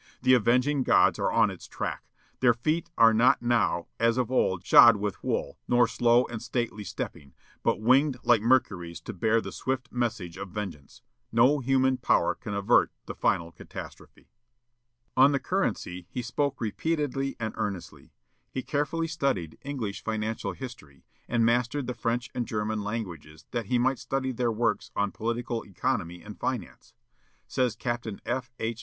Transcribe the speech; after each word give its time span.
The 0.23 0.33
avenging 0.33 0.81
gods 0.81 1.19
are 1.19 1.31
on 1.31 1.51
its 1.51 1.67
track. 1.67 2.09
Their 2.39 2.55
feet 2.55 2.89
are 2.97 3.13
not 3.13 3.43
now, 3.43 3.85
as 3.99 4.17
of 4.17 4.31
old, 4.31 4.65
shod 4.65 4.95
with 4.95 5.23
wool, 5.23 5.59
nor 5.67 5.87
slow 5.87 6.25
and 6.25 6.41
stately 6.41 6.83
stepping, 6.83 7.35
but 7.61 7.79
winged 7.79 8.17
like 8.23 8.41
Mercury's 8.41 8.99
to 9.01 9.13
bear 9.13 9.39
the 9.39 9.51
swift 9.51 9.91
message 9.91 10.37
of 10.37 10.49
vengeance. 10.49 11.03
No 11.31 11.59
human 11.59 11.97
power 11.97 12.33
can 12.33 12.55
avert 12.55 12.91
the 13.05 13.13
final 13.13 13.51
catastrophe." 13.51 14.31
On 15.15 15.33
the 15.33 15.39
currency 15.39 16.07
he 16.09 16.23
spoke 16.23 16.59
repeatedly 16.59 17.35
and 17.39 17.53
earnestly. 17.55 18.11
He 18.49 18.63
carefully 18.63 19.07
studied 19.07 19.59
English 19.61 20.03
financial 20.03 20.53
history, 20.53 21.05
and 21.29 21.45
mastered 21.45 21.85
the 21.85 21.93
French 21.93 22.31
and 22.33 22.47
German 22.47 22.81
languages 22.81 23.45
that 23.51 23.67
he 23.67 23.77
might 23.77 23.99
study 23.99 24.31
their 24.31 24.51
works 24.51 24.89
on 24.95 25.11
political 25.11 25.61
economy 25.61 26.23
and 26.23 26.39
finance. 26.39 26.95
Says 27.45 27.75
Captain 27.75 28.19
F. 28.25 28.51
H. 28.59 28.79